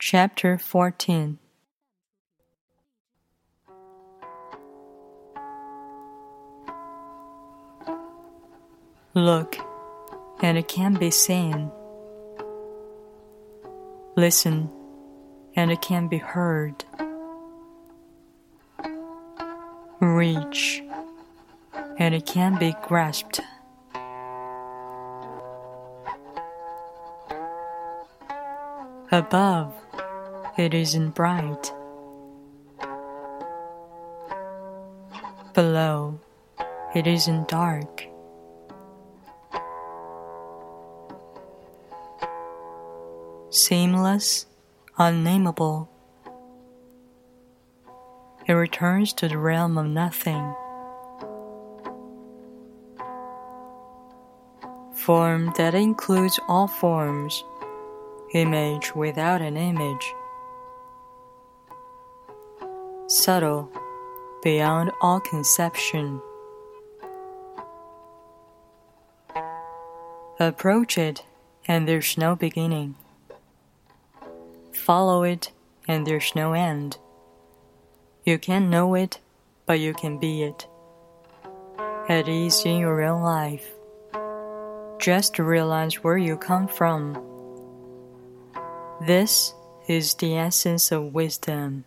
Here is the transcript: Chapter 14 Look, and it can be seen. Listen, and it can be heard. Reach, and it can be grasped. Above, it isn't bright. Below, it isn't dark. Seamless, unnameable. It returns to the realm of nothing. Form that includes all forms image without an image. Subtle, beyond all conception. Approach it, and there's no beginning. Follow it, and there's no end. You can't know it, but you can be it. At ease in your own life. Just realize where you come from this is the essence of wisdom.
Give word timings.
Chapter 0.00 0.58
14 0.58 1.40
Look, 9.14 9.56
and 10.40 10.56
it 10.56 10.68
can 10.68 10.94
be 10.94 11.10
seen. 11.10 11.72
Listen, 14.14 14.70
and 15.56 15.72
it 15.72 15.82
can 15.82 16.06
be 16.06 16.18
heard. 16.18 16.84
Reach, 19.98 20.80
and 21.98 22.14
it 22.14 22.24
can 22.24 22.56
be 22.56 22.72
grasped. 22.82 23.40
Above, 29.10 29.74
it 30.58 30.74
isn't 30.74 31.14
bright. 31.14 31.72
Below, 35.54 36.20
it 36.96 37.06
isn't 37.06 37.46
dark. 37.46 38.06
Seamless, 43.50 44.46
unnameable. 44.98 45.88
It 48.46 48.52
returns 48.52 49.12
to 49.14 49.28
the 49.28 49.38
realm 49.38 49.78
of 49.78 49.86
nothing. 49.86 50.54
Form 54.94 55.52
that 55.56 55.74
includes 55.74 56.40
all 56.48 56.66
forms 56.66 57.44
image 58.34 58.94
without 58.94 59.40
an 59.40 59.56
image. 59.56 60.14
Subtle, 63.08 63.70
beyond 64.42 64.92
all 65.00 65.18
conception. 65.20 66.20
Approach 70.38 70.96
it, 70.96 71.24
and 71.66 71.88
there's 71.88 72.16
no 72.16 72.36
beginning. 72.36 72.94
Follow 74.72 75.24
it, 75.24 75.50
and 75.88 76.06
there's 76.06 76.34
no 76.36 76.52
end. 76.52 76.98
You 78.24 78.38
can't 78.38 78.68
know 78.68 78.94
it, 78.94 79.18
but 79.66 79.80
you 79.80 79.94
can 79.94 80.18
be 80.18 80.42
it. 80.42 80.66
At 82.08 82.28
ease 82.28 82.62
in 82.64 82.78
your 82.78 83.02
own 83.02 83.22
life. 83.22 83.70
Just 85.00 85.38
realize 85.38 86.04
where 86.04 86.18
you 86.18 86.36
come 86.36 86.68
from 86.68 87.28
this 89.00 89.54
is 89.86 90.14
the 90.14 90.36
essence 90.36 90.90
of 90.90 91.14
wisdom. 91.14 91.84